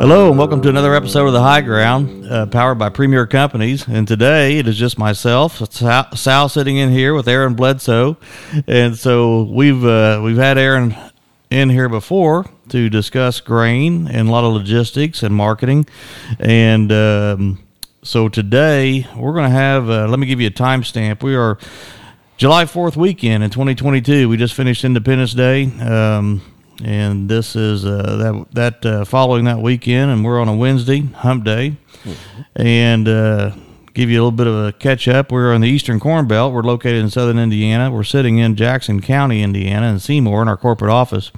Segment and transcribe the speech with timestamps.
[0.00, 3.86] Hello and welcome to another episode of the High Ground, uh, powered by Premier Companies.
[3.86, 8.16] And today it is just myself, Sal, Sal sitting in here with Aaron Bledsoe,
[8.66, 10.96] and so we've uh, we've had Aaron
[11.50, 15.84] in here before to discuss grain and a lot of logistics and marketing,
[16.38, 17.58] and um,
[18.02, 19.90] so today we're going to have.
[19.90, 21.22] Uh, let me give you a timestamp.
[21.22, 21.58] We are
[22.38, 24.30] July Fourth weekend in 2022.
[24.30, 25.64] We just finished Independence Day.
[25.78, 26.40] Um,
[26.84, 31.00] and this is uh, that that uh, following that weekend, and we're on a Wednesday,
[31.00, 32.42] Hump Day, mm-hmm.
[32.56, 33.52] and uh,
[33.94, 35.32] give you a little bit of a catch up.
[35.32, 36.52] We're in the Eastern Corn Belt.
[36.52, 37.90] We're located in Southern Indiana.
[37.90, 41.30] We're sitting in Jackson County, Indiana, in Seymour, in our corporate office,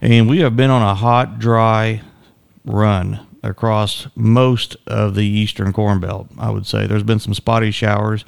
[0.00, 2.02] and we have been on a hot, dry
[2.64, 6.28] run across most of the Eastern Corn Belt.
[6.38, 8.24] I would say there's been some spotty showers,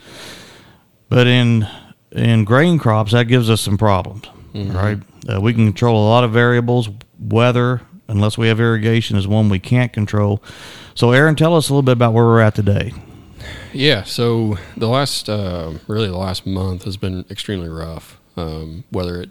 [1.08, 1.68] but in
[2.10, 4.76] in grain crops that gives us some problems, mm-hmm.
[4.76, 4.98] right?
[5.28, 6.88] Uh, we can control a lot of variables.
[7.18, 10.42] Weather, unless we have irrigation, is one we can't control.
[10.94, 12.92] So, Aaron, tell us a little bit about where we're at today.
[13.72, 18.20] Yeah, so the last, uh, really the last month has been extremely rough.
[18.36, 19.30] Um, whether it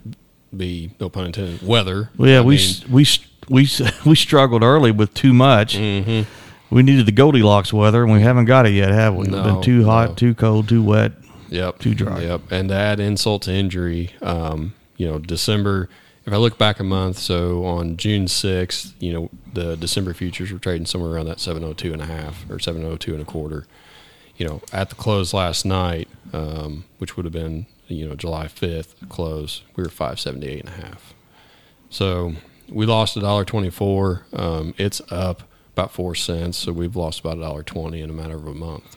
[0.55, 2.09] be, no pun intended, weather.
[2.17, 3.05] Well, yeah, I we, mean, we
[3.49, 3.67] we
[4.05, 5.75] we struggled early with too much.
[5.75, 6.29] Mm-hmm.
[6.73, 9.27] We needed the Goldilocks weather, and we haven't got it yet, have we?
[9.27, 10.15] No, It's been too hot, no.
[10.15, 11.11] too cold, too wet.
[11.49, 11.79] Yep.
[11.79, 12.21] Too dry.
[12.21, 12.43] Yep.
[12.49, 15.89] And to add insult to injury, um, you know, December.
[16.27, 20.51] If I look back a month, so on June 6th, you know, the December futures
[20.51, 23.65] were trading somewhere around that 702 and a half or 702 and a quarter.
[24.37, 28.45] You know, at the close last night, um, which would have been, you know, July
[28.45, 31.15] 5th close, we were 578 and a half.
[31.89, 32.33] So
[32.69, 34.27] we lost a dollar 24.
[34.33, 35.41] Um, it's up
[35.73, 36.59] about four cents.
[36.59, 38.95] So we've lost about a dollar 20 in a matter of a month.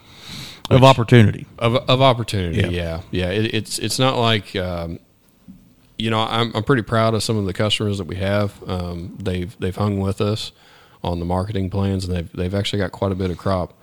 [0.69, 1.47] Which, of opportunity.
[1.58, 2.69] Of, of opportunity, yeah.
[2.69, 3.00] Yeah.
[3.10, 3.30] yeah.
[3.30, 4.98] It, it's, it's not like, um,
[5.98, 8.53] you know, I'm, I'm pretty proud of some of the customers that we have.
[8.69, 10.53] Um, they've they've hung with us
[11.03, 13.75] on the marketing plans, and they've they've actually got quite a bit of crop,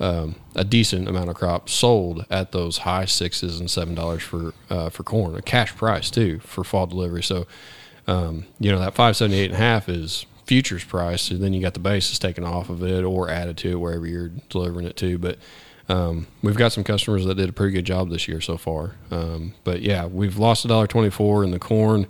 [0.00, 4.54] um, a decent amount of crop sold at those high sixes and seven dollars for
[4.70, 7.22] uh, for corn, a cash price too for fall delivery.
[7.22, 7.46] So,
[8.06, 11.52] um, you know, that five seventy eight and a half is futures price, and then
[11.52, 14.86] you got the basis taken off of it or added to it wherever you're delivering
[14.86, 15.38] it to, but
[15.88, 18.96] um, we've got some customers that did a pretty good job this year so far.
[19.10, 22.06] Um, but yeah, we've lost a dollar twenty four in the corn.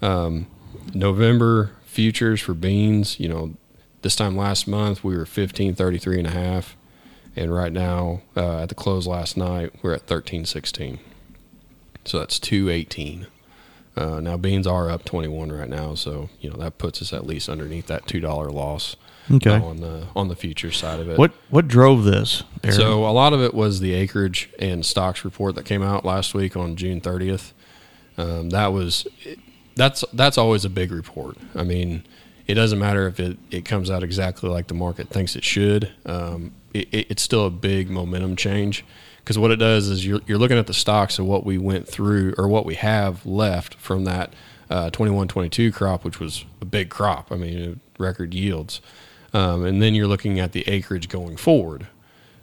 [0.00, 0.46] Um,
[0.94, 3.54] November futures for beans, you know,
[4.02, 6.76] this time last month we were fifteen thirty three and a half,
[7.36, 10.98] and right now uh, at the close last night we're at thirteen sixteen.
[12.04, 13.28] So that's two eighteen.
[13.96, 17.12] Uh, now beans are up twenty one right now, so you know that puts us
[17.12, 18.96] at least underneath that two dollar loss
[19.30, 19.50] okay.
[19.50, 21.18] on the on the future side of it.
[21.18, 22.42] What what drove this?
[22.64, 22.76] Aaron?
[22.76, 26.34] So a lot of it was the acreage and stocks report that came out last
[26.34, 27.52] week on June 30th.
[28.18, 29.06] Um, that was
[29.76, 31.36] that's that's always a big report.
[31.54, 32.04] I mean,
[32.46, 35.90] it doesn't matter if it, it comes out exactly like the market thinks it should.
[36.04, 38.84] Um, it, it's still a big momentum change
[39.18, 41.88] because what it does is you're, you're looking at the stocks of what we went
[41.88, 44.32] through or what we have left from that
[44.68, 47.30] uh, 21 22 crop, which was a big crop.
[47.30, 48.80] I mean, record yields.
[49.34, 51.86] Um, and then you're looking at the acreage going forward.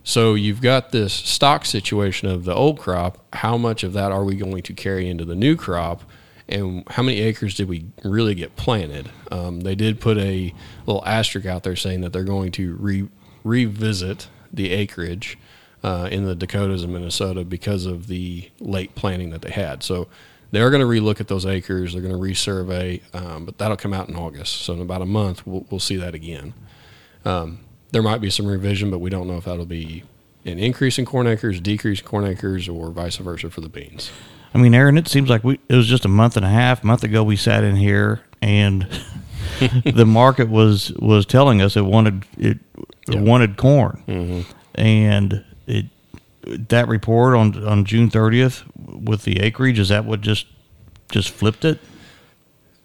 [0.04, 3.20] So you've got this stock situation of the old crop.
[3.34, 6.04] How much of that are we going to carry into the new crop?
[6.48, 9.12] And how many acres did we really get planted?
[9.30, 10.54] Um, they did put a
[10.88, 13.10] little asterisk out there saying that they're going to re-
[13.44, 15.38] revisit the acreage
[15.84, 19.84] uh, in the Dakotas and Minnesota because of the late planting that they had.
[19.84, 20.08] So
[20.52, 21.94] they're going to relook at those acres.
[21.94, 24.64] They're going to resurvey, um, but that'll come out in August.
[24.64, 26.56] So in about a month, we'll, we'll see that again.
[27.26, 27.60] Um,
[27.92, 30.04] there might be some revision, but we don't know if that'll be
[30.46, 34.12] an increase in corn acres, decrease in corn acres, or vice versa for the beans.
[34.54, 36.84] I mean, Aaron, it seems like we it was just a month and a half,
[36.84, 38.88] month ago we sat in here and
[39.86, 42.60] the market was was telling us it wanted it,
[43.08, 44.52] it wanted corn, mm-hmm.
[44.76, 45.86] and it
[46.70, 50.48] that report on on June thirtieth with the acreage is that what just
[51.12, 51.80] just flipped it?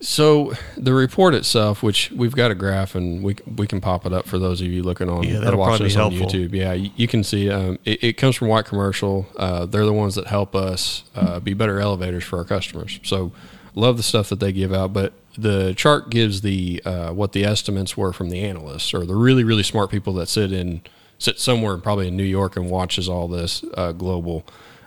[0.00, 4.12] So the report itself, which we've got a graph and we we can pop it
[4.12, 6.52] up for those of you looking on yeah, or watching us on YouTube.
[6.52, 9.26] Yeah, you, you can see um, it, it, comes from White Commercial.
[9.36, 13.00] Uh, they're the ones that help us uh, be better elevators for our customers.
[13.02, 13.32] So
[13.74, 17.44] love the stuff that they give out, but the chart gives the uh, what the
[17.44, 20.82] estimates were from the analysts or the really really smart people that sit in
[21.18, 24.44] sit somewhere probably in New York and watches all this uh, global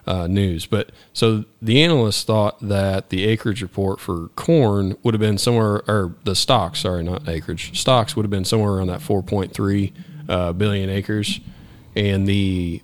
[0.08, 0.66] uh, news.
[0.66, 5.84] But so the analysts thought that the acreage report for corn would have been somewhere,
[5.88, 9.94] or the stocks, sorry, not acreage, stocks would have been somewhere around that 4.3
[10.30, 11.40] uh, billion acres,
[11.96, 12.82] and the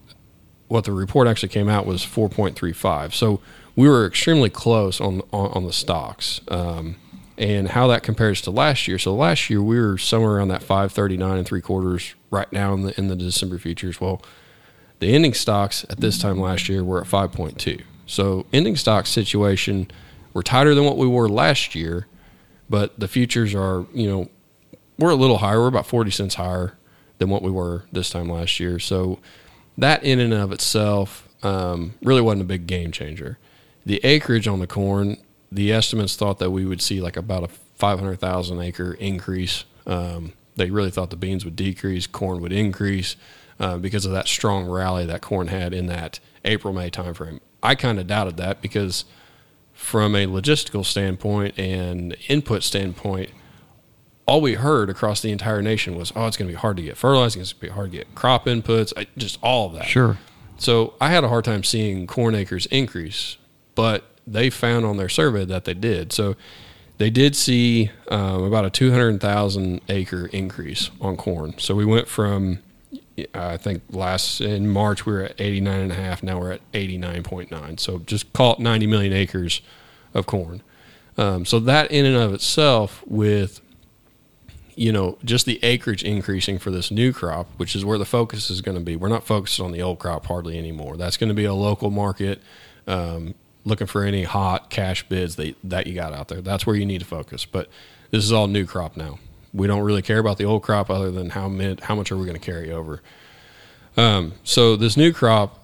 [0.68, 3.14] what the report actually came out was 4.35.
[3.14, 3.42] So
[3.76, 6.42] we were extremely close on on, on the stocks.
[6.50, 6.98] Um,
[7.36, 9.00] and how that compares to last year.
[9.00, 12.84] So last year we were somewhere around that 539 and three quarters right now in
[12.84, 14.00] the in the December futures.
[14.00, 14.22] Well,
[15.04, 17.82] the ending stocks at this time last year were at 5.2.
[18.06, 19.92] So ending stock situation,
[20.34, 22.08] we're tighter than what we were last year,
[22.70, 24.30] but the futures are, you know,
[24.98, 25.60] we're a little higher.
[25.60, 26.78] We're about 40 cents higher
[27.18, 28.80] than what we were this time last year.
[28.80, 29.20] So
[29.78, 33.38] that in and of itself um, really wasn't a big game changer.
[33.86, 35.18] The acreage on the corn,
[35.52, 39.66] the estimates thought that we would see like about a 500,000 acre increase.
[39.86, 43.18] Um, they really thought the beans would decrease, corn would increase
[43.64, 47.40] uh, because of that strong rally that corn had in that April May timeframe.
[47.62, 49.06] I kind of doubted that because
[49.72, 53.30] from a logistical standpoint and input standpoint,
[54.26, 56.84] all we heard across the entire nation was, "Oh, it's going to be hard to
[56.84, 57.42] get fertilizing.
[57.42, 58.92] It's going to be hard to get crop inputs.
[58.98, 60.18] I, just all of that." Sure.
[60.58, 63.38] So I had a hard time seeing corn acres increase,
[63.76, 66.12] but they found on their survey that they did.
[66.12, 66.36] So
[66.98, 71.56] they did see um, about a 200,000 acre increase on corn.
[71.58, 72.60] So we went from,
[73.34, 76.24] I think last in March we were at 89 and a half.
[76.24, 77.80] Now we're at 89.9.
[77.80, 79.62] So just call it 90 million acres
[80.14, 80.62] of corn.
[81.18, 83.62] Um, so that in and of itself, with
[84.76, 88.50] you know just the acreage increasing for this new crop, which is where the focus
[88.50, 88.96] is going to be.
[88.96, 90.98] We're not focused on the old crop hardly anymore.
[90.98, 92.42] That's going to be a local market.
[92.88, 93.36] Um,
[93.66, 96.42] looking for any hot cash bids that, that you got out there.
[96.42, 97.46] That's where you need to focus.
[97.46, 97.70] But
[98.12, 99.20] this is all new crop now.
[99.54, 102.18] We don't really care about the old crop other than how mid, how much are
[102.18, 103.02] we going to carry over.
[103.96, 105.60] Um, so this new crop,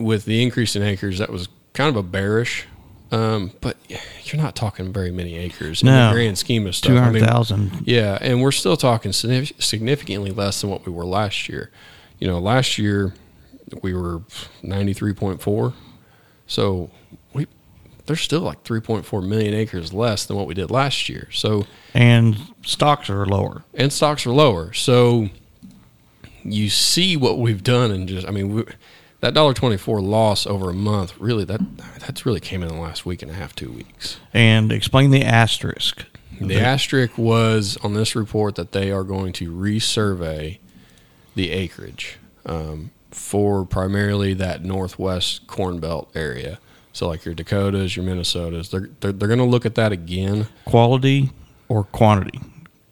[0.00, 2.66] with the increase in acres, that was kind of a bearish.
[3.12, 3.76] Um, but
[4.24, 5.92] you're not talking very many acres No.
[5.92, 6.90] in the grand scheme of stuff.
[6.92, 11.48] Two I mean, yeah, and we're still talking significantly less than what we were last
[11.48, 11.70] year.
[12.18, 13.14] You know, last year
[13.82, 14.20] we were
[14.64, 15.74] 93.4.
[16.46, 16.90] So
[17.34, 17.46] we
[18.06, 21.28] there's still like 3.4 million acres less than what we did last year.
[21.32, 23.64] So and stocks are lower.
[23.74, 24.72] and stocks are lower.
[24.72, 25.28] So
[26.44, 28.64] you see what we've done and just I mean we,
[29.20, 31.60] that dollar 24 loss over a month really that
[32.00, 34.18] that's really came in the last week and a half, 2 weeks.
[34.34, 36.04] And explain the asterisk.
[36.40, 40.58] The asterisk was on this report that they are going to resurvey
[41.36, 46.58] the acreage um, for primarily that northwest corn belt area.
[46.92, 50.46] So, like your Dakotas, your Minnesotas, they're they're, they're going to look at that again.
[50.66, 51.30] Quality
[51.68, 52.40] or quantity?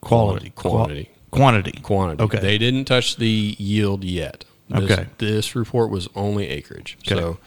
[0.00, 1.11] Quality, Qua- quantity.
[1.31, 1.81] quantity.
[1.82, 2.23] Quantity.
[2.25, 2.38] Okay.
[2.41, 4.44] They didn't touch the yield yet.
[4.69, 5.06] This, Okay.
[5.19, 6.97] This report was only acreage.
[7.06, 7.20] Okay.
[7.20, 7.38] So,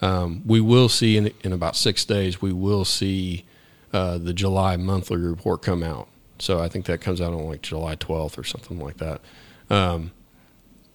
[0.00, 2.40] um, we will see in in about six days.
[2.40, 3.44] We will see
[3.92, 6.08] uh, the July monthly report come out.
[6.38, 9.20] So I think that comes out on like July 12th or something like that.
[9.68, 10.12] Um,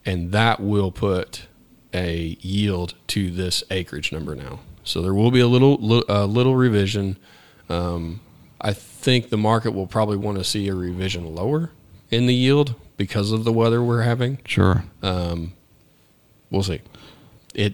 [0.05, 1.47] and that will put
[1.93, 4.59] a yield to this acreage number now.
[4.83, 7.17] So there will be a little a little revision.
[7.69, 8.19] Um,
[8.59, 11.71] I think the market will probably want to see a revision lower
[12.11, 14.39] in the yield because of the weather we're having.
[14.45, 14.83] Sure.
[15.01, 16.81] We'll see.
[17.55, 17.73] It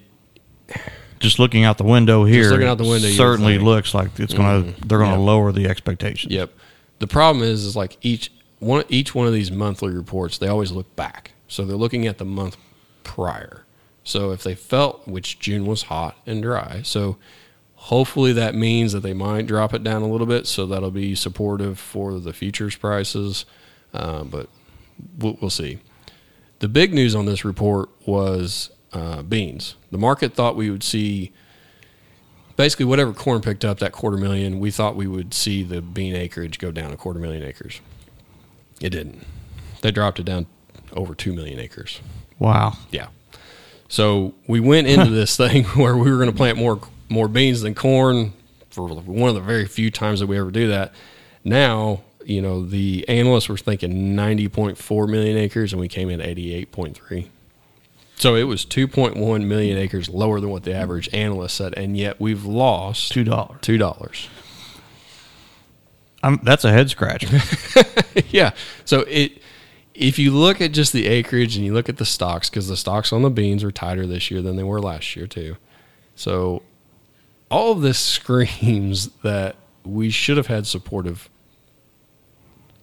[1.19, 4.73] Just looking out the window here, looking out the window, certainly looks like it's going
[4.73, 5.23] to they're going to Yeah.
[5.25, 6.33] lower the expectations.
[6.33, 6.51] Yep.
[6.99, 10.71] The problem is, is like each one each one of these monthly reports, they always
[10.71, 11.31] look back.
[11.47, 12.55] So they're looking at the month
[13.03, 13.65] prior.
[14.09, 17.17] So if they felt which June was hot and dry, so
[17.75, 20.47] hopefully that means that they might drop it down a little bit.
[20.47, 23.45] So that'll be supportive for the futures prices.
[23.93, 24.49] Uh, but
[25.19, 25.77] we'll, we'll see.
[26.57, 29.75] The big news on this report was uh, beans.
[29.91, 31.31] The market thought we would see
[32.55, 36.15] basically whatever corn picked up that quarter million, we thought we would see the bean
[36.15, 37.79] acreage go down a quarter million acres.
[38.81, 39.23] It didn't.
[39.81, 40.47] They dropped it down
[40.93, 42.01] over two million acres.
[42.39, 42.73] Wow.
[42.89, 43.09] Yeah.
[43.89, 46.79] So we went into this thing where we were going to plant more
[47.09, 48.33] more beans than corn
[48.69, 50.93] for one of the very few times that we ever do that.
[51.43, 57.27] Now, you know, the analysts were thinking 90.4 million acres and we came in 88.3.
[58.17, 62.19] So it was 2.1 million acres lower than what the average analyst said and yet
[62.19, 63.59] we've lost Two dollars.
[63.61, 64.27] $2.
[66.21, 67.39] I'm That's a head scratcher.
[68.29, 68.51] yeah.
[68.85, 69.41] So it
[69.99, 72.77] if you look at just the acreage and you look at the stocks, because the
[72.77, 75.57] stocks on the beans are tighter this year than they were last year too.
[76.15, 76.63] So
[77.51, 81.29] all of this screams that we should have had supportive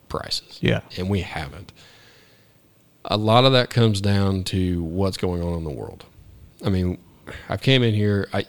[0.09, 0.59] prices.
[0.61, 0.83] Yeah.
[0.99, 1.73] And we haven't.
[3.07, 6.05] A lot of that comes down to what's going on in the world.
[6.65, 6.99] I mean,
[7.49, 8.29] I came in here.
[8.35, 8.47] I,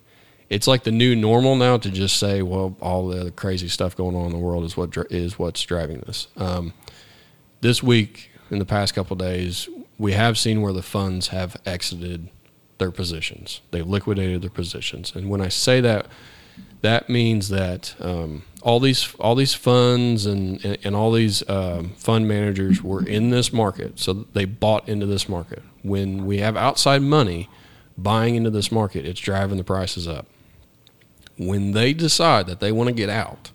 [0.48, 4.16] it's like the new normal now to just say, well, all the crazy stuff going
[4.16, 6.28] on in the world is what is what's driving this.
[6.38, 6.72] Um,
[7.60, 12.28] this week, in the past couple days, we have seen where the funds have exited
[12.78, 13.60] their positions.
[13.70, 16.06] They've liquidated their positions, and when I say that,
[16.82, 21.90] that means that um, all these all these funds and and, and all these um,
[21.96, 25.62] fund managers were in this market, so they bought into this market.
[25.82, 27.48] When we have outside money
[27.96, 30.26] buying into this market, it's driving the prices up.
[31.38, 33.50] When they decide that they want to get out,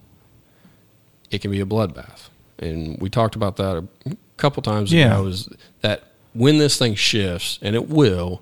[1.29, 2.29] it can be a bloodbath,
[2.61, 5.13] and we talked about that a couple times Yeah.
[5.19, 5.27] ago.
[5.27, 5.49] Is
[5.81, 6.03] that
[6.33, 8.41] when this thing shifts, and it will,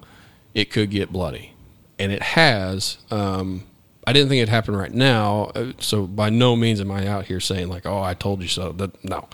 [0.53, 1.53] it could get bloody,
[1.97, 2.97] and it has.
[3.11, 3.63] Um,
[4.07, 7.25] I didn't think it happened right now, uh, so by no means am I out
[7.25, 9.27] here saying like, "Oh, I told you so." That no,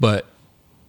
[0.00, 0.26] but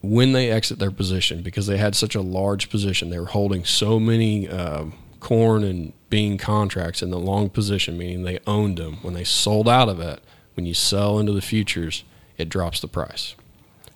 [0.00, 3.64] when they exit their position because they had such a large position, they were holding
[3.64, 8.98] so many um, corn and bean contracts in the long position, meaning they owned them.
[9.02, 10.20] When they sold out of it,
[10.54, 12.04] when you sell into the futures,
[12.36, 13.34] it drops the price.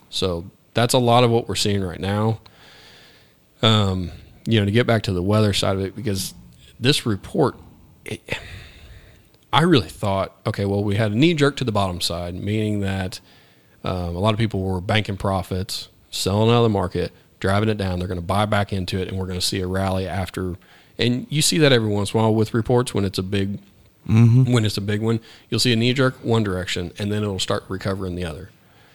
[0.09, 2.39] So that's a lot of what we're seeing right now.
[3.61, 4.11] Um,
[4.45, 6.33] you know, to get back to the weather side of it, because
[6.79, 7.57] this report,
[8.05, 8.21] it,
[9.51, 12.79] I really thought, okay, well, we had a knee jerk to the bottom side, meaning
[12.79, 13.19] that
[13.83, 17.77] um, a lot of people were banking profits, selling out of the market, driving it
[17.77, 17.99] down.
[17.99, 20.55] They're going to buy back into it, and we're going to see a rally after.
[20.97, 23.59] And you see that every once in a while with reports when it's a big,
[24.51, 27.39] when it's a big one, you'll see a knee jerk one direction, and then it'll
[27.39, 28.49] start recovering the other.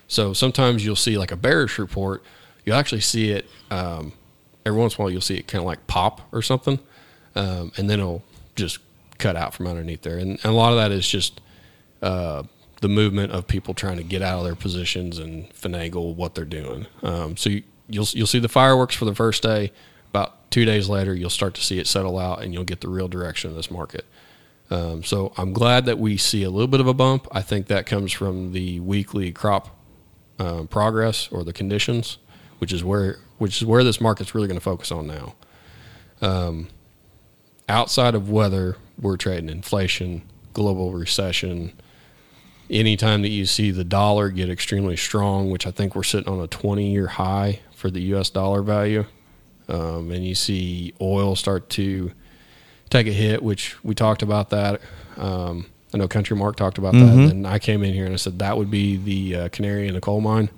[0.08, 2.22] So sometimes you'll see like a bearish report,
[2.64, 4.12] you'll actually see it um,
[4.66, 5.10] every once in a while.
[5.10, 6.78] You'll see it kind of like pop or something,
[7.34, 8.24] um, and then it'll
[8.56, 8.78] just
[9.18, 10.18] cut out from underneath there.
[10.18, 11.40] And, and a lot of that is just
[12.02, 12.42] uh,
[12.80, 16.44] the movement of people trying to get out of their positions and finagle what they're
[16.44, 16.86] doing.
[17.02, 19.72] Um, so you, you'll you'll see the fireworks for the first day.
[20.10, 22.88] About two days later, you'll start to see it settle out, and you'll get the
[22.88, 24.04] real direction of this market.
[24.70, 27.28] Um, so I'm glad that we see a little bit of a bump.
[27.32, 29.78] I think that comes from the weekly crop
[30.38, 32.18] um, progress or the conditions,
[32.58, 35.34] which is where which is where this market's really going to focus on now.
[36.22, 36.68] Um,
[37.68, 41.72] outside of weather, we're trading inflation, global recession.
[42.70, 46.40] Anytime that you see the dollar get extremely strong, which I think we're sitting on
[46.40, 49.04] a 20 year high for the US dollar value,
[49.68, 52.12] um, and you see oil start to
[52.94, 54.80] take a hit, which we talked about that.
[55.16, 58.38] Um, I know CountryMark talked about that, and I came in here and I said
[58.40, 60.48] that would be the uh, canary in the coal mine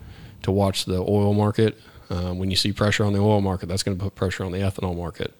[0.42, 1.76] to watch the oil market.
[2.08, 4.52] Um, when you see pressure on the oil market, that's going to put pressure on
[4.52, 5.34] the ethanol market.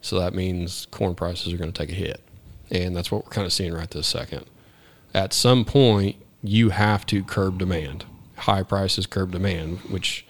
[0.00, 2.20] So that means corn prices are going to take a hit.
[2.70, 4.46] And that's what we're kind of seeing right this second.
[5.12, 8.04] At some point, you have to curb demand.
[8.36, 10.24] High prices curb demand, which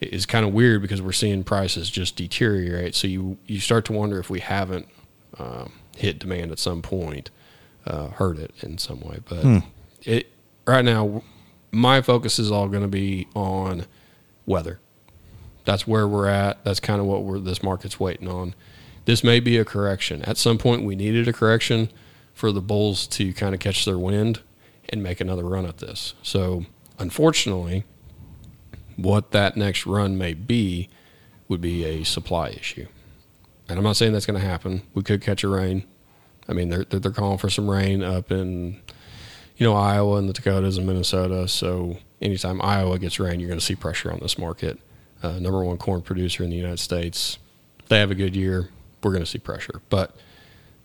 [0.00, 2.94] is kind of weird because we're seeing prices just deteriorate.
[2.94, 4.88] So you, you start to wonder if we haven't
[5.38, 7.30] um, hit demand at some point,
[7.86, 9.20] uh, hurt it in some way.
[9.28, 9.62] But
[10.02, 10.30] it
[10.66, 11.22] right now,
[11.70, 13.86] my focus is all going to be on
[14.46, 14.80] weather
[15.64, 16.62] that's where we're at.
[16.64, 18.54] That's kind of what we're this market's waiting on.
[19.06, 20.22] This may be a correction.
[20.22, 21.90] At some point, we needed a correction
[22.32, 24.40] for the bulls to kind of catch their wind
[24.88, 26.14] and make another run at this.
[26.22, 26.66] So,
[26.98, 27.84] unfortunately,
[28.96, 30.88] what that next run may be
[31.48, 32.86] would be a supply issue.
[33.68, 34.82] And I'm not saying that's going to happen.
[34.94, 35.84] We could catch a rain.
[36.48, 38.80] I mean, they're they're calling for some rain up in
[39.56, 41.48] you know Iowa and the Dakotas and Minnesota.
[41.48, 44.78] So anytime Iowa gets rain, you're going to see pressure on this market.
[45.22, 47.38] Uh, number one corn producer in the United States.
[47.78, 48.68] If They have a good year.
[49.02, 50.16] We're going to see pressure, but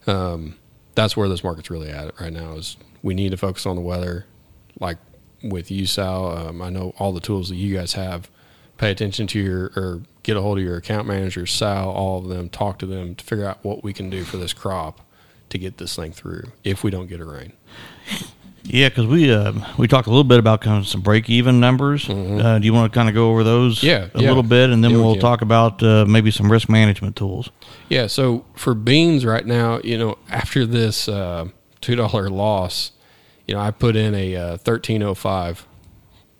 [0.05, 0.57] um,
[0.93, 2.55] that's where this market's really at right now.
[2.55, 4.25] Is we need to focus on the weather,
[4.77, 4.97] like
[5.41, 6.37] with you, Sal.
[6.37, 8.29] Um, I know all the tools that you guys have.
[8.79, 12.29] Pay attention to your or get a hold of your account managers, Sal, all of
[12.29, 12.49] them.
[12.49, 15.01] Talk to them to figure out what we can do for this crop
[15.49, 16.51] to get this thing through.
[16.63, 17.53] If we don't get a rain,
[18.63, 21.59] Yeah, because we uh, we talked a little bit about kind of some break even
[21.59, 22.09] numbers.
[22.09, 23.79] Uh, do you want to kind of go over those?
[23.79, 23.87] Mm-hmm.
[23.87, 24.27] Yeah, a yeah.
[24.29, 27.49] little bit, and then Yeah, we we'll talk about uh, maybe some risk management tools.
[27.89, 31.47] Yeah, so for beans right now, you know, after this uh,
[31.81, 32.91] two dollar loss,
[33.47, 35.65] you know, I put in a uh, thirteen oh five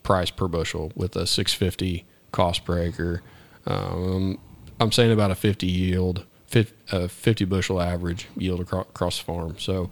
[0.03, 3.21] price per bushel with a six fifty cost per acre.
[3.65, 4.39] Um,
[4.79, 9.25] I'm saying about a fifty yield, fif- uh, fifty bushel average yield across, across the
[9.25, 9.59] farm.
[9.59, 9.89] So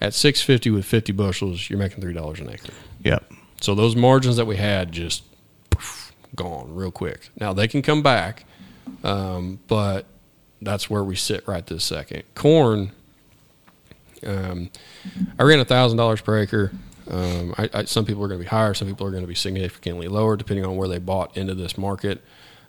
[0.00, 2.72] at six fifty with fifty bushels, you're making three dollars an acre.
[3.04, 3.32] Yep.
[3.60, 5.24] So those margins that we had just
[5.70, 7.30] poof, gone real quick.
[7.40, 8.44] Now they can come back,
[9.04, 10.06] um, but
[10.60, 12.22] that's where we sit right this second.
[12.34, 12.92] Corn,
[14.26, 14.70] um,
[15.38, 16.72] I ran a thousand dollars per acre.
[17.10, 19.28] Um, I, I, some people are going to be higher, some people are going to
[19.28, 22.22] be significantly lower, depending on where they bought into this market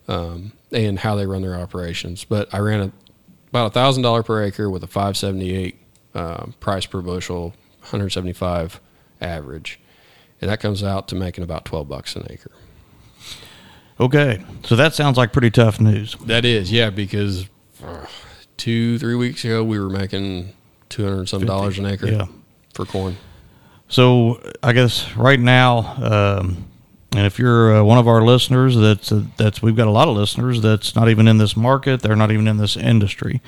[0.08, 2.24] um, and how they run their operations.
[2.24, 2.92] But I ran a,
[3.50, 5.80] about a thousand dollar per acre with a five seventy eight
[6.16, 8.80] um, price per bushel, one hundred seventy five
[9.20, 9.80] average,
[10.40, 12.52] and that comes out to making about twelve bucks an acre.
[14.00, 16.16] Okay, so that sounds like pretty tough news.
[16.26, 17.48] That is, yeah, because
[17.84, 18.06] uh,
[18.56, 20.54] two, three weeks ago we were making
[20.88, 22.28] two hundred some dollars an acre Yeah.
[22.74, 23.18] for corn?
[23.90, 26.66] So I guess right now, um,
[27.12, 30.08] and if you're uh, one of our listeners, that's uh, that's we've got a lot
[30.08, 32.02] of listeners that's not even in this market.
[32.02, 33.42] They're not even in this industry,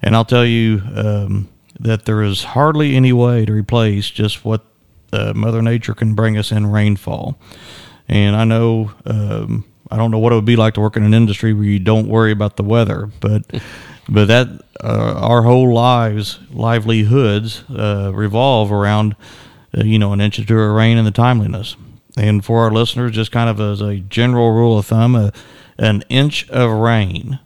[0.00, 1.48] and I'll tell you um,
[1.80, 4.64] that there is hardly any way to replace just what
[5.12, 7.36] uh, Mother Nature can bring us in rainfall.
[8.08, 11.02] And I know um, I don't know what it would be like to work in
[11.02, 13.42] an industry where you don't worry about the weather, but
[14.08, 14.46] but that
[14.84, 19.16] uh, our whole lives livelihoods uh, revolve around
[19.76, 21.76] uh, you know an inch or two of rain and the timeliness.
[22.16, 25.30] And for our listeners, just kind of as a general rule of thumb, uh,
[25.78, 27.40] an inch of rain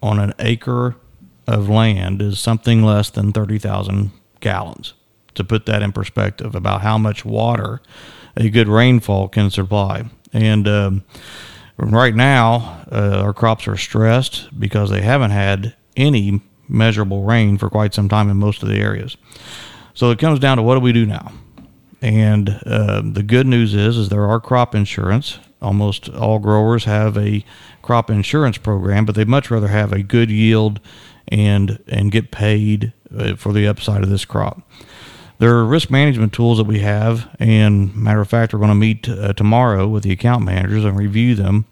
[0.00, 0.96] on an acre
[1.46, 4.94] of land is something less than 30,000 gallons.
[5.34, 7.80] To put that in perspective, about how much water
[8.36, 10.04] a good rainfall can supply.
[10.32, 11.04] And um,
[11.78, 17.70] right now, uh, our crops are stressed because they haven't had any measurable rain for
[17.70, 19.16] quite some time in most of the areas.
[19.94, 21.32] So it comes down to what do we do now?
[22.02, 25.38] And uh, the good news is, is there are crop insurance.
[25.62, 27.44] Almost all growers have a
[27.80, 30.80] crop insurance program, but they'd much rather have a good yield
[31.28, 34.68] and and get paid uh, for the upside of this crop.
[35.38, 38.74] There are risk management tools that we have, and matter of fact, we're going to
[38.74, 41.64] meet uh, tomorrow with the account managers and review them,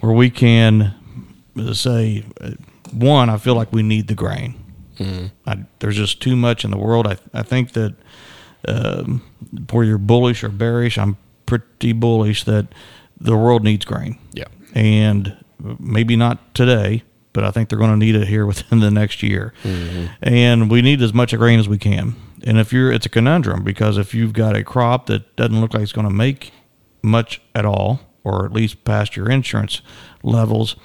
[0.00, 0.94] where we can
[1.58, 2.50] uh, say, uh,
[2.92, 4.54] one, I feel like we need the grain.
[4.98, 5.26] Mm-hmm.
[5.46, 7.06] I, there's just too much in the world.
[7.06, 7.94] I, I think that
[8.68, 9.22] um,
[9.70, 12.68] where you're bullish or bearish, I'm pretty bullish that
[13.20, 14.18] the world needs grain.
[14.32, 14.44] Yeah.
[14.74, 15.36] And
[15.78, 17.02] maybe not today,
[17.32, 19.52] but I think they're going to need it here within the next year.
[19.62, 20.06] Mm-hmm.
[20.22, 22.16] And we need as much grain as we can.
[22.44, 25.74] And if you're, it's a conundrum because if you've got a crop that doesn't look
[25.74, 26.52] like it's going to make
[27.02, 29.80] much at all, or at least past your insurance
[30.22, 30.76] levels,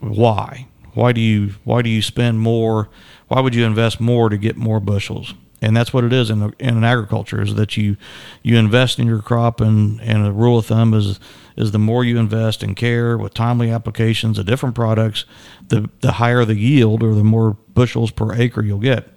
[0.00, 0.66] why?
[0.94, 2.90] Why do you why do you spend more?
[3.28, 5.34] Why would you invest more to get more bushels?
[5.62, 7.96] And that's what it is in, in agriculture is that you
[8.42, 11.18] you invest in your crop and and a rule of thumb is
[11.56, 15.24] is the more you invest in care with timely applications of different products
[15.68, 19.08] the the higher the yield or the more bushels per acre you'll get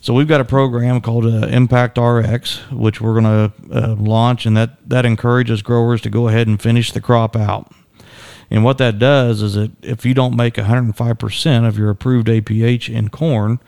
[0.00, 4.46] so we've got a program called uh, Impact RX, which we're going to uh, launch,
[4.46, 7.70] and that that encourages growers to go ahead and finish the crop out.
[8.50, 12.92] And what that does is that if you don't make 105% of your approved APH
[12.92, 13.60] in corn,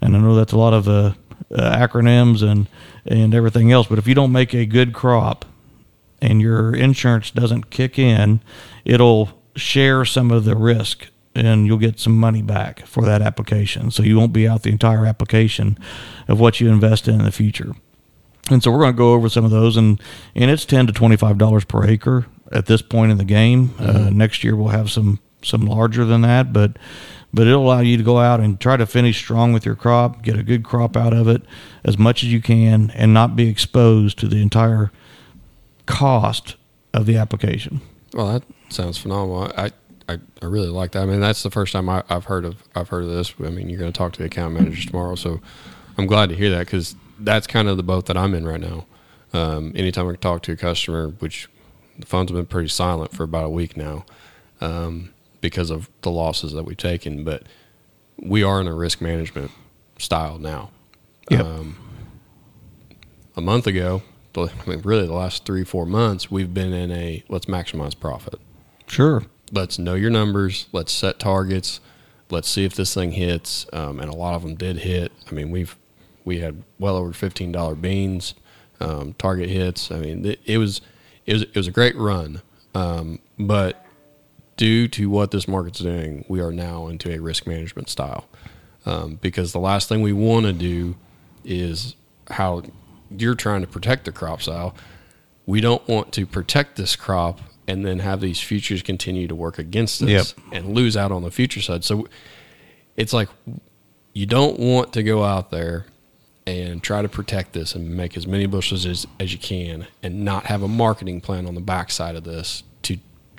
[0.00, 1.14] and I know that's a lot of uh,
[1.54, 2.66] uh, acronyms and
[3.06, 3.86] and everything else.
[3.86, 5.44] But if you don't make a good crop
[6.20, 8.40] and your insurance doesn't kick in,
[8.84, 13.90] it'll share some of the risk and you'll get some money back for that application.
[13.90, 15.78] So you won't be out the entire application
[16.28, 17.72] of what you invest in in the future.
[18.50, 20.00] And so we're going to go over some of those, and
[20.34, 23.74] and it's ten to twenty five dollars per acre at this point in the game.
[23.78, 24.06] Uh, mm-hmm.
[24.06, 26.76] Uh, next year we'll have some some larger than that, but
[27.32, 30.22] but it'll allow you to go out and try to finish strong with your crop,
[30.22, 31.42] get a good crop out of it
[31.84, 34.90] as much as you can, and not be exposed to the entire
[35.86, 36.56] cost
[36.92, 37.80] of the application.
[38.12, 39.52] Well, that sounds phenomenal.
[39.56, 39.70] I,
[40.08, 41.02] I, I really like that.
[41.02, 43.32] I mean, that's the first time I, have heard of I've heard of this.
[43.38, 45.40] I mean, you're going to talk to the account managers tomorrow, so
[45.96, 48.60] I'm glad to hear that because that's kind of the boat that I'm in right
[48.60, 48.86] now.
[49.32, 51.48] Um, anytime I talk to a customer, which
[52.00, 54.04] the phones been pretty silent for about a week now.
[54.60, 57.24] Um, because of the losses that we've taken.
[57.24, 57.44] But
[58.18, 59.50] we are in a risk management
[59.98, 60.70] style now.
[61.30, 61.44] Yep.
[61.44, 61.76] Um,
[63.36, 64.02] a month ago,
[64.36, 68.40] I mean, really the last three, four months, we've been in a let's maximize profit.
[68.86, 69.24] Sure.
[69.52, 70.68] Let's know your numbers.
[70.72, 71.80] Let's set targets.
[72.30, 73.66] Let's see if this thing hits.
[73.72, 75.12] Um, and a lot of them did hit.
[75.28, 75.76] I mean, we've
[76.24, 78.34] we had well over fifteen dollar beans
[78.80, 79.90] um, target hits.
[79.90, 80.80] I mean, it, it, was
[81.26, 82.42] it was it was a great run.
[82.74, 83.84] Um, but
[84.60, 88.28] due to what this market's doing, we are now into a risk management style.
[88.84, 90.96] Um, because the last thing we want to do
[91.46, 91.96] is
[92.28, 92.64] how
[93.10, 94.74] you're trying to protect the crop style.
[95.46, 99.58] We don't want to protect this crop and then have these futures continue to work
[99.58, 100.26] against us yep.
[100.52, 101.82] and lose out on the future side.
[101.82, 102.06] So
[102.98, 103.30] it's like
[104.12, 105.86] you don't want to go out there
[106.46, 110.22] and try to protect this and make as many bushels as, as you can and
[110.22, 112.62] not have a marketing plan on the backside of this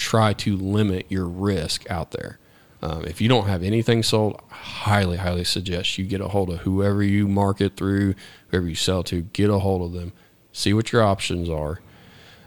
[0.02, 2.40] try to limit your risk out there.
[2.82, 6.50] Um, if you don't have anything sold, I highly, highly suggest you get a hold
[6.50, 8.16] of whoever you market through,
[8.48, 10.14] whoever you sell to, get a hold of them,
[10.52, 11.80] see what your options are.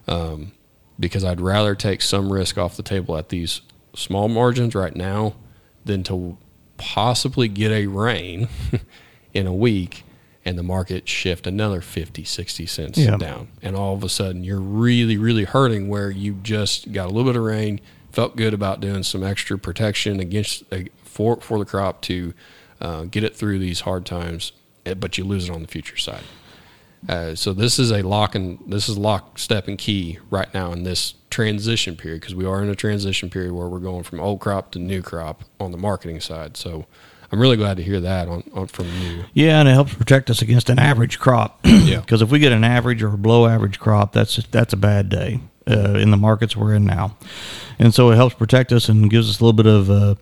[0.09, 0.53] Um,
[0.99, 3.61] because I'd rather take some risk off the table at these
[3.95, 5.35] small margins right now
[5.85, 6.37] than to
[6.77, 8.49] possibly get a rain
[9.33, 10.03] in a week
[10.45, 13.17] and the market shift another 50, 60 cents yeah.
[13.17, 13.49] down.
[13.63, 17.25] And all of a sudden you're really, really hurting where you just got a little
[17.25, 17.81] bit of rain,
[18.13, 22.35] felt good about doing some extra protection against uh, for, for the crop to
[22.81, 24.53] uh, get it through these hard times,
[24.85, 26.25] eh, but you lose it on the future side.
[27.09, 30.73] Uh, so this is a lock and this is lock, step, and key right now
[30.73, 34.21] in this transition period because we are in a transition period where we're going from
[34.21, 36.57] old crop to new crop on the marketing side.
[36.57, 36.87] So
[37.35, 39.25] I'm really glad to hear that on, on from you.
[39.33, 41.61] Yeah, and it helps protect us against an average crop.
[41.85, 42.01] Yeah.
[42.01, 45.11] Because if we get an average or a below average crop, that's that's a bad
[45.11, 47.17] day uh, in the markets we're in now.
[47.79, 50.15] And so it helps protect us and gives us a little bit of uh,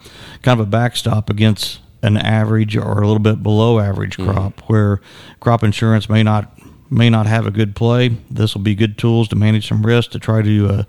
[0.42, 5.00] kind of a backstop against an average or a little bit below average crop where
[5.38, 6.58] crop insurance may not
[6.90, 8.08] may not have a good play.
[8.30, 10.82] This will be good tools to manage some risk to try to uh,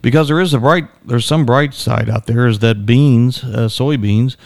[0.00, 3.68] because there is a bright there's some bright side out there is that beans uh,
[3.68, 4.36] soybeans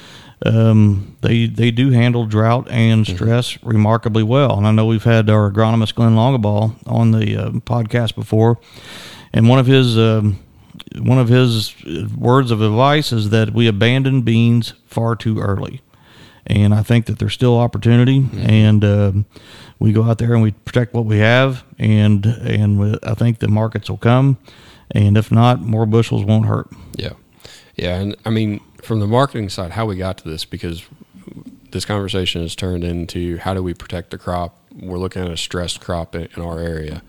[0.42, 4.57] um, they they do handle drought and stress remarkably well.
[4.57, 8.59] And I know we've had our agronomist Glenn Longaball on the uh, podcast before,
[9.33, 10.38] and one of his um,
[10.99, 11.75] one of his
[12.16, 15.81] words of advice is that we abandon beans far too early.
[16.47, 19.27] And I think that there's still opportunity, and um
[19.79, 23.49] we go out there and we protect what we have, and and I think the
[23.49, 24.38] markets will come,
[24.90, 26.68] and if not, more bushels won't hurt.
[26.97, 27.12] Yeah.
[27.77, 27.97] Yeah.
[27.97, 30.85] And I mean, from the marketing side, how we got to this, because
[31.70, 34.57] this conversation has turned into how do we protect the crop?
[34.73, 37.03] We're looking at a stressed crop in, in our area.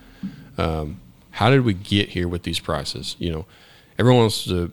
[0.58, 3.16] Um, how did we get here with these prices?
[3.20, 3.46] You know,
[4.00, 4.72] everyone wants to,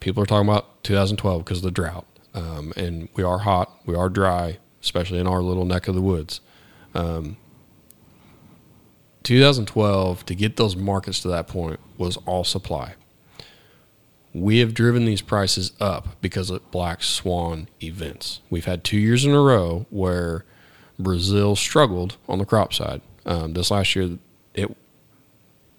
[0.00, 2.06] people are talking about 2012 because of the drought.
[2.32, 6.00] Um, and we are hot, we are dry, especially in our little neck of the
[6.00, 6.40] woods.
[6.94, 7.36] Um,
[9.24, 12.94] 2012, to get those markets to that point, was all supply
[14.32, 18.40] we have driven these prices up because of black swan events.
[18.48, 20.44] We've had two years in a row where
[20.98, 23.00] Brazil struggled on the crop side.
[23.26, 24.18] Um, this last year,
[24.54, 24.76] it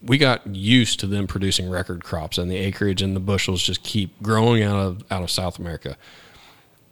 [0.04, 3.84] we got used to them producing record crops, and the acreage and the bushels just
[3.84, 5.96] keep growing out of out of South America.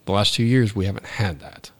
[0.06, 1.72] The last two years, we haven't had that,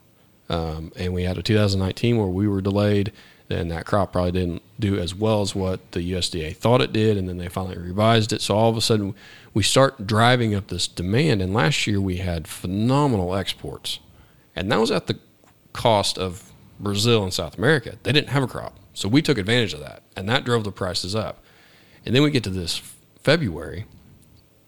[0.48, 3.12] um, and we had a 2019 where we were delayed.
[3.50, 7.16] Then that crop probably didn't do as well as what the USDA thought it did,
[7.16, 8.40] and then they finally revised it.
[8.40, 9.12] So all of a sudden,
[9.52, 11.42] we start driving up this demand.
[11.42, 13.98] And last year, we had phenomenal exports,
[14.54, 15.18] and that was at the
[15.72, 17.98] cost of Brazil and South America.
[18.04, 20.70] They didn't have a crop, so we took advantage of that, and that drove the
[20.70, 21.42] prices up.
[22.06, 22.80] And then we get to this
[23.20, 23.86] February,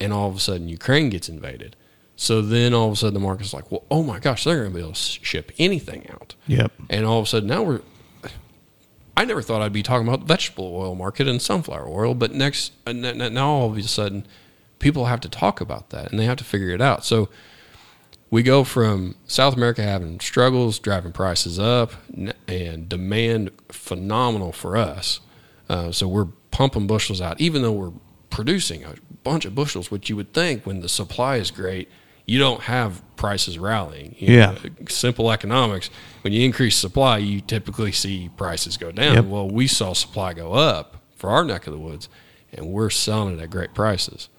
[0.01, 1.77] and all of a sudden, Ukraine gets invaded.
[2.17, 4.71] So then all of a sudden, the market's like, well, oh my gosh, they're going
[4.71, 6.35] to be able to ship anything out.
[6.49, 6.73] Yep.
[6.91, 7.81] And all of a sudden, now we're.
[9.17, 12.33] I never thought I'd be talking about the vegetable oil market and sunflower oil, but
[12.33, 14.27] next, uh, now all of a sudden,
[14.79, 17.05] people have to talk about that and they have to figure it out.
[17.05, 17.29] So
[18.31, 21.93] we go from South America having struggles, driving prices up,
[22.49, 25.21] and demand phenomenal for us.
[25.69, 27.93] Uh, so we're pumping bushels out, even though we're
[28.31, 31.91] producing a bunch of bushels, which you would think when the supply is great,
[32.33, 34.15] you don't have prices rallying.
[34.19, 34.53] You Yeah.
[34.53, 35.91] know, simple economics.
[36.23, 39.15] When you increase supply, you typically see prices go down.
[39.17, 39.25] Yep.
[39.27, 42.09] Well, we saw supply go up for our neck of the woods,
[42.51, 44.31] and we're selling it at great prices.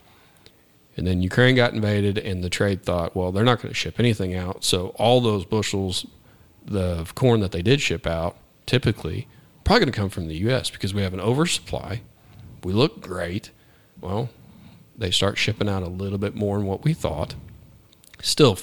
[0.98, 4.00] And then Ukraine got invaded, and the trade thought, well, they're not going to ship
[4.00, 4.64] anything out.
[4.64, 6.08] So all those bushels
[6.66, 9.28] the of corn that they did ship out, typically,
[9.66, 10.72] probably going to come from the U.S.
[10.72, 12.02] because we have an oversupply.
[12.64, 13.52] We look great.
[14.02, 14.30] Well,
[14.98, 17.36] they start shipping out a little bit more than what we thought.
[18.24, 18.58] Still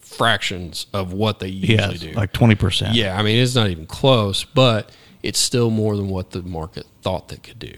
[0.00, 2.12] fractions of what they usually Yeah, do.
[2.12, 2.94] like twenty percent.
[2.94, 4.90] Yeah, I mean it's not even close, but
[5.22, 7.74] it's still more than what the market thought they could do.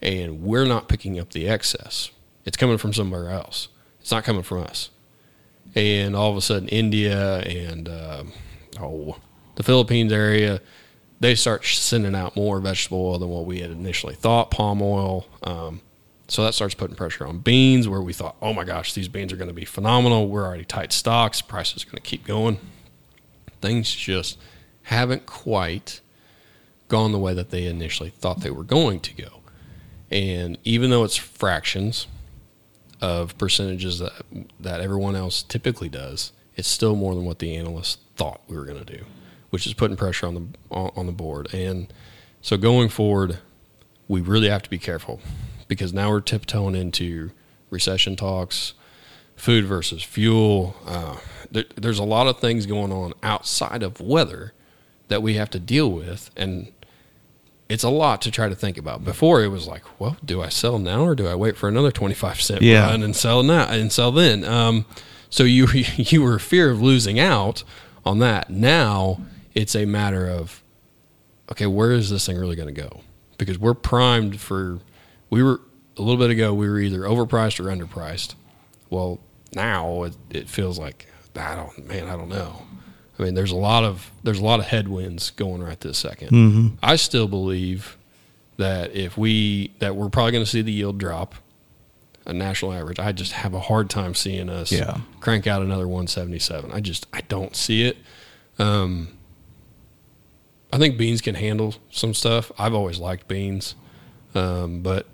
[0.00, 2.10] And we're not picking up the excess.
[2.44, 3.68] It's coming from somewhere else.
[4.00, 4.90] It's not coming from us.
[5.74, 8.24] And all of a sudden, India and uh,
[8.80, 9.16] oh,
[9.56, 10.60] the Philippines area,
[11.20, 14.50] they start sending out more vegetable oil than what we had initially thought.
[14.50, 15.26] Palm oil.
[15.42, 15.82] Um,
[16.28, 19.32] so that starts putting pressure on beans, where we thought, oh my gosh, these beans
[19.32, 20.28] are going to be phenomenal.
[20.28, 21.40] We're already tight stocks.
[21.40, 22.58] Prices are going to keep going
[23.60, 24.38] things just
[24.84, 26.00] haven't quite
[26.88, 29.40] gone the way that they initially thought they were going to go.
[30.10, 32.06] And even though it's fractions
[33.00, 34.12] of percentages that
[34.58, 38.64] that everyone else typically does, it's still more than what the analysts thought we were
[38.64, 39.04] going to do,
[39.50, 41.52] which is putting pressure on the on, on the board.
[41.52, 41.92] And
[42.40, 43.38] so going forward,
[44.08, 45.20] we really have to be careful
[45.68, 47.30] because now we're tiptoeing into
[47.70, 48.74] recession talks,
[49.36, 50.74] food versus fuel.
[50.86, 51.16] Uh,
[51.50, 54.52] there, there's a lot of things going on outside of weather
[55.08, 56.72] that we have to deal with, and
[57.68, 59.04] it's a lot to try to think about.
[59.04, 61.90] Before it was like, well, do I sell now or do I wait for another
[61.92, 62.88] twenty five cent Yeah.
[62.90, 64.44] run and sell now and sell then?
[64.44, 64.86] Um,
[65.30, 67.62] so you you were fear of losing out
[68.06, 68.48] on that.
[68.50, 69.20] Now
[69.54, 70.62] it's a matter of
[71.52, 73.00] okay, where is this thing really going to go?
[73.38, 74.80] Because we're primed for.
[75.30, 75.60] We were
[75.96, 76.54] a little bit ago.
[76.54, 78.34] We were either overpriced or underpriced.
[78.90, 79.18] Well,
[79.54, 82.62] now it, it feels like I don't, man, I don't know.
[83.18, 86.76] I mean, there's a lot of there's a lot of headwinds going right this 2nd
[86.82, 87.96] I still believe
[88.58, 91.34] that if we that we're probably going to see the yield drop
[92.26, 92.98] a national average.
[92.98, 94.98] I just have a hard time seeing us Yeah.
[95.20, 96.70] crank out another 177.
[96.72, 97.96] I just I don't see it.
[98.58, 99.16] Um,
[100.72, 102.52] I think beans can handle some stuff.
[102.58, 103.74] I've always liked beans,
[104.34, 105.06] um, but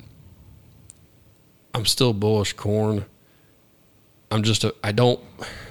[1.74, 3.04] I'm still bullish corn.
[4.30, 5.20] I'm just a, I don't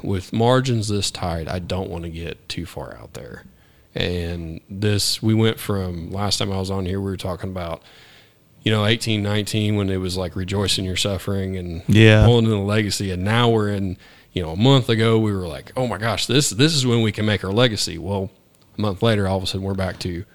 [0.04, 1.48] with margins this tight.
[1.48, 3.44] I don't want to get too far out there.
[3.96, 7.84] And this we went from last time I was on here we were talking about
[8.64, 12.26] you know 18 19 when it was like rejoicing your suffering and Yeah.
[12.26, 13.98] pulling in the legacy and now we're in
[14.32, 17.02] you know a month ago we were like oh my gosh this this is when
[17.04, 17.98] we can make our legacy.
[18.00, 18.32] Well,
[18.78, 20.26] a month later all of a sudden we're back to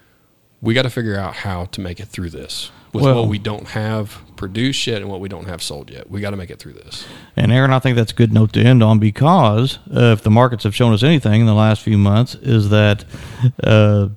[0.61, 3.37] we got to figure out how to make it through this with Well- what we
[3.39, 6.09] don't have produced yet and what we don't have sold yet.
[6.09, 7.05] We got to make it through this.
[7.35, 10.29] And Aaron, I think that's a good note to end on because uh, if the
[10.31, 13.03] markets have shown us anything in the last few months, is that
[13.63, 14.07] uh,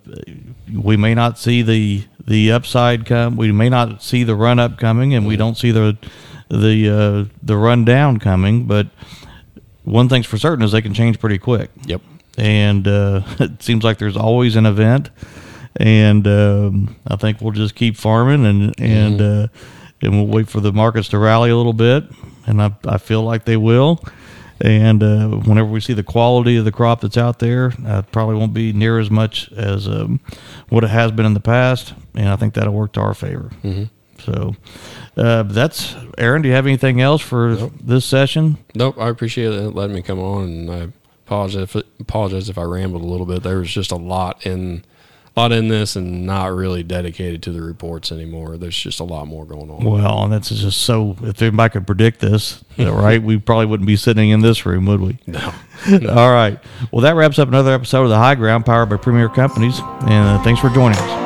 [0.73, 3.37] we may not see the the upside come.
[3.37, 5.99] We may not see the run up coming, and we don't see the
[6.49, 6.89] the
[7.29, 8.67] uh, the run down coming.
[8.67, 8.87] But
[9.83, 11.71] one thing's for certain is they can change pretty quick.
[11.87, 12.01] Yep.
[12.39, 15.11] and uh, it seems like there's always an event.
[15.77, 19.49] And um, I think we'll just keep farming and and uh,
[20.01, 22.05] and we'll wait for the markets to rally a little bit.
[22.47, 24.03] And I I feel like they will.
[24.61, 28.37] And uh, whenever we see the quality of the crop that's out there, uh, probably
[28.37, 30.21] won't be near as much as um,
[30.69, 31.95] what it has been in the past.
[32.15, 33.51] And I think that'll work to our favor.
[33.65, 33.85] Mm-hmm.
[34.21, 34.55] So
[35.17, 36.43] uh, that's Aaron.
[36.43, 38.59] Do you have anything else for this session?
[38.75, 40.89] Nope, I appreciate it letting me come on, and I
[41.27, 43.43] apologize if, apologize if I rambled a little bit.
[43.43, 44.85] There was just a lot in
[45.37, 48.57] lot in this, and not really dedicated to the reports anymore.
[48.57, 49.85] There's just a lot more going on.
[49.85, 51.17] Well, and that's just so.
[51.23, 55.01] If anybody could predict this, right, we probably wouldn't be sitting in this room, would
[55.01, 55.19] we?
[55.27, 55.53] No.
[56.11, 56.59] All right.
[56.91, 59.79] Well, that wraps up another episode of the High Ground, powered by Premier Companies.
[59.81, 61.22] And uh, thanks for joining us.